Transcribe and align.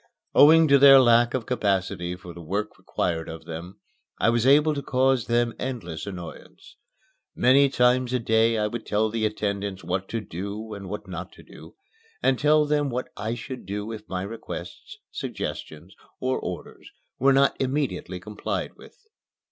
Owing 0.33 0.67
to 0.69 0.79
their 0.79 0.99
lack 0.99 1.35
of 1.35 1.45
capacity 1.45 2.15
for 2.15 2.33
the 2.33 2.41
work 2.41 2.75
required 2.79 3.29
of 3.29 3.45
them, 3.45 3.79
I 4.17 4.31
was 4.31 4.47
able 4.47 4.73
to 4.73 4.81
cause 4.81 5.27
them 5.27 5.53
endless 5.59 6.07
annoyance. 6.07 6.75
Many 7.35 7.69
times 7.69 8.11
a 8.11 8.17
day 8.17 8.57
I 8.57 8.65
would 8.65 8.83
tell 8.87 9.11
the 9.11 9.27
attendants 9.27 9.83
what 9.83 10.09
to 10.09 10.19
do 10.19 10.73
and 10.73 10.89
what 10.89 11.07
not 11.07 11.31
to 11.33 11.43
do, 11.43 11.75
and 12.23 12.39
tell 12.39 12.65
them 12.65 12.89
what 12.89 13.09
I 13.15 13.35
should 13.35 13.67
do 13.67 13.91
if 13.91 14.09
my 14.09 14.23
requests, 14.23 14.97
suggestions, 15.11 15.93
or 16.19 16.39
orders 16.39 16.89
were 17.19 17.31
not 17.31 17.55
immediately 17.61 18.19
complied 18.19 18.73
with. 18.75 18.97